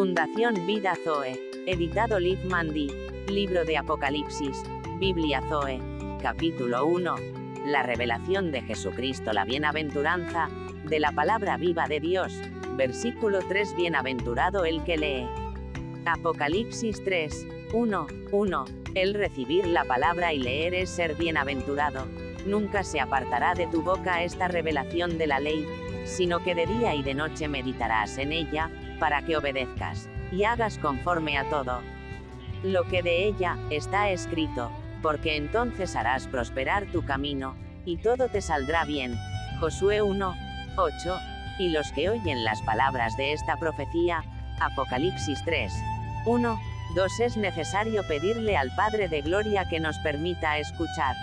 Fundación 0.00 0.66
Vida 0.66 0.94
Zoe. 1.04 1.38
Editado 1.66 2.18
Liv 2.18 2.38
Mandy. 2.46 2.88
Libro 3.28 3.66
de 3.66 3.76
Apocalipsis. 3.76 4.62
Biblia 4.98 5.42
Zoe. 5.50 5.78
Capítulo 6.22 6.86
1. 6.86 7.16
La 7.66 7.82
revelación 7.82 8.50
de 8.50 8.62
Jesucristo, 8.62 9.34
la 9.34 9.44
bienaventuranza, 9.44 10.48
de 10.84 11.00
la 11.00 11.12
palabra 11.12 11.58
viva 11.58 11.86
de 11.86 12.00
Dios. 12.00 12.32
Versículo 12.78 13.40
3. 13.46 13.76
Bienaventurado 13.76 14.64
el 14.64 14.82
que 14.84 14.96
lee. 14.96 15.28
Apocalipsis 16.06 17.04
3. 17.04 17.46
1. 17.74 18.06
1. 18.32 18.64
El 18.94 19.12
recibir 19.12 19.66
la 19.66 19.84
palabra 19.84 20.32
y 20.32 20.38
leer 20.38 20.72
es 20.72 20.88
ser 20.88 21.14
bienaventurado. 21.14 22.06
Nunca 22.46 22.84
se 22.84 23.00
apartará 23.00 23.52
de 23.52 23.66
tu 23.66 23.82
boca 23.82 24.22
esta 24.22 24.48
revelación 24.48 25.18
de 25.18 25.26
la 25.26 25.40
ley, 25.40 25.66
sino 26.10 26.42
que 26.42 26.54
de 26.54 26.66
día 26.66 26.94
y 26.94 27.02
de 27.02 27.14
noche 27.14 27.48
meditarás 27.48 28.18
en 28.18 28.32
ella, 28.32 28.70
para 28.98 29.22
que 29.22 29.36
obedezcas, 29.36 30.08
y 30.32 30.44
hagas 30.44 30.78
conforme 30.78 31.38
a 31.38 31.48
todo 31.48 31.80
lo 32.62 32.84
que 32.84 33.02
de 33.02 33.24
ella 33.24 33.56
está 33.70 34.10
escrito, 34.10 34.70
porque 35.02 35.36
entonces 35.36 35.96
harás 35.96 36.26
prosperar 36.26 36.86
tu 36.86 37.04
camino, 37.04 37.54
y 37.84 37.96
todo 37.96 38.28
te 38.28 38.42
saldrá 38.42 38.84
bien. 38.84 39.16
Josué 39.60 40.02
1, 40.02 40.34
8, 40.76 41.18
y 41.58 41.70
los 41.70 41.90
que 41.92 42.10
oyen 42.10 42.44
las 42.44 42.60
palabras 42.62 43.16
de 43.16 43.32
esta 43.32 43.56
profecía, 43.56 44.22
Apocalipsis 44.60 45.42
3, 45.44 45.72
1, 46.26 46.60
2 46.94 47.20
es 47.20 47.36
necesario 47.36 48.02
pedirle 48.06 48.56
al 48.56 48.74
Padre 48.74 49.08
de 49.08 49.22
Gloria 49.22 49.68
que 49.68 49.80
nos 49.80 49.98
permita 50.00 50.58
escuchar. 50.58 51.16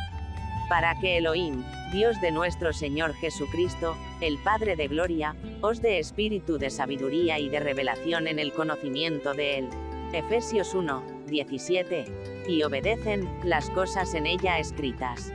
Para 0.70 1.00
que 1.00 1.18
Elohim, 1.18 1.64
Dios 1.94 2.20
de 2.20 2.32
nuestro 2.32 2.74
Señor 2.74 3.14
Jesucristo, 3.14 3.96
el 4.20 4.38
Padre 4.40 4.76
de 4.76 4.90
Gloria, 4.90 5.34
os 5.62 5.82
dé 5.82 5.98
espíritu 5.98 6.58
de 6.58 6.70
sabiduría 6.70 7.40
y 7.40 7.48
de 7.48 7.62
revelación 7.62 8.28
en 8.28 8.38
el 8.38 8.52
conocimiento 8.52 9.34
de 9.34 9.60
Él. 9.60 9.70
Efesios 10.12 10.74
1, 10.74 11.04
17. 11.28 12.06
Y 12.50 12.64
obedecen 12.64 13.30
las 13.44 13.70
cosas 13.70 14.14
en 14.14 14.26
ella 14.26 14.60
escritas. 14.60 15.32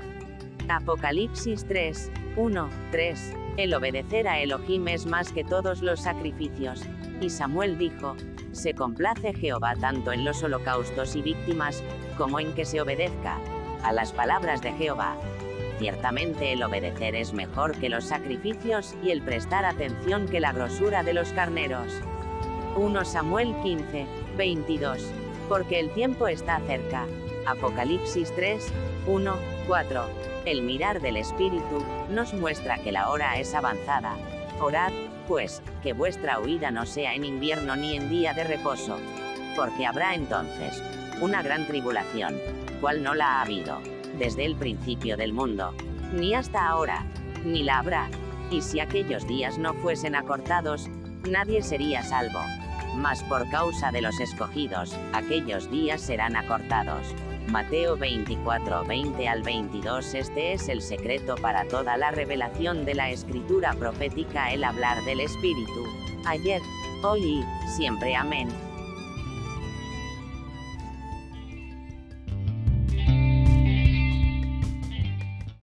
Apocalipsis 0.69 1.65
3, 1.67 2.11
1, 2.37 2.71
3. 2.91 3.35
El 3.57 3.73
obedecer 3.73 4.29
a 4.29 4.39
Elohim 4.39 4.87
es 4.89 5.07
más 5.07 5.33
que 5.33 5.45
todos 5.45 5.81
los 5.81 6.01
sacrificios. 6.01 6.83
Y 7.23 7.31
Samuel 7.31 7.79
dijo, 7.79 8.17
se 8.53 8.75
complace 8.75 9.33
Jehová 9.33 9.77
tanto 9.81 10.13
en 10.13 10.27
los 10.27 10.43
holocaustos 10.43 11.17
y 11.17 11.23
víctimas, 11.23 11.83
como 12.19 12.39
en 12.39 12.53
que 12.55 12.67
se 12.67 12.83
obedezca 12.83 13.39
a 13.83 13.93
las 13.93 14.13
palabras 14.13 14.63
de 14.63 14.73
Jehová. 14.73 15.17
Ciertamente 15.79 16.53
el 16.53 16.63
obedecer 16.63 17.17
es 17.17 17.33
mejor 17.33 17.77
que 17.79 17.89
los 17.89 18.05
sacrificios 18.05 18.95
y 19.03 19.11
el 19.11 19.23
prestar 19.23 19.65
atención 19.65 20.29
que 20.29 20.41
la 20.41 20.53
grosura 20.53 21.03
de 21.03 21.15
los 21.15 21.33
carneros. 21.33 21.93
1 22.77 23.05
Samuel 23.05 23.55
15, 23.63 24.07
22. 24.37 25.03
Porque 25.49 25.81
el 25.81 25.91
tiempo 25.91 26.29
está 26.29 26.61
cerca. 26.67 27.07
Apocalipsis 27.47 28.33
3, 28.37 28.73
1, 29.07 29.37
4. 29.67 30.05
El 30.45 30.63
mirar 30.63 31.01
del 31.01 31.17
Espíritu 31.17 31.85
nos 32.11 32.33
muestra 32.33 32.79
que 32.79 32.93
la 32.93 33.11
hora 33.11 33.39
es 33.39 33.55
avanzada. 33.55 34.17
Orad, 34.61 34.93
pues, 35.27 35.63
que 35.83 35.93
vuestra 35.93 36.39
huida 36.41 36.71
no 36.71 36.87
sea 36.87 37.15
en 37.15 37.25
invierno 37.25 37.77
ni 37.77 37.97
en 37.97 38.09
día 38.09 38.33
de 38.35 38.45
reposo. 38.45 38.99
Porque 39.57 39.87
habrá 39.87 40.15
entonces 40.15 40.83
una 41.21 41.43
gran 41.43 41.67
tribulación, 41.67 42.39
cual 42.83 43.03
no 43.03 43.15
la 43.15 43.39
ha 43.39 43.43
habido 43.43 43.81
desde 44.19 44.45
el 44.45 44.57
principio 44.57 45.17
del 45.17 45.33
mundo, 45.33 45.73
ni 46.13 46.35
hasta 46.35 46.69
ahora, 46.69 47.07
ni 47.45 47.63
la 47.63 47.79
habrá. 47.79 48.11
Y 48.51 48.61
si 48.61 48.81
aquellos 48.81 49.27
días 49.27 49.57
no 49.57 49.73
fuesen 49.73 50.15
acortados, 50.15 50.89
nadie 51.31 51.63
sería 51.63 52.03
salvo. 52.03 52.41
Mas 52.97 53.23
por 53.23 53.49
causa 53.51 53.91
de 53.91 54.03
los 54.03 54.21
escogidos, 54.21 54.95
aquellos 55.15 55.71
días 55.71 56.03
serán 56.03 56.37
acortados. 56.37 57.15
Mateo 57.49 57.97
24, 57.97 58.85
20 58.85 59.29
al 59.29 59.43
22 59.43 60.15
Este 60.15 60.53
es 60.53 60.69
el 60.69 60.81
secreto 60.83 61.35
para 61.37 61.67
toda 61.67 61.97
la 61.97 62.11
revelación 62.11 62.85
de 62.85 62.95
la 62.95 63.11
escritura 63.11 63.73
profética 63.75 64.53
el 64.53 64.65
hablar 64.65 65.03
del 65.05 65.21
Espíritu. 65.21 65.87
Ayer, 66.27 66.61
hoy 67.03 67.23
y, 67.23 67.45
siempre 67.69 68.15
amén. 68.15 68.49